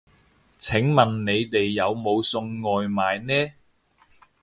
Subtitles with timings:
[0.57, 3.53] 請問你哋有冇送外賣呢